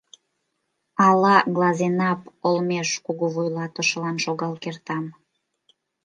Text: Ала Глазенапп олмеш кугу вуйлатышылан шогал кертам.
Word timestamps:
Ала 1.07 1.35
Глазенапп 1.55 2.21
олмеш 2.47 2.89
кугу 3.05 3.25
вуйлатышылан 3.33 4.17
шогал 4.23 4.53
кертам. 4.63 5.05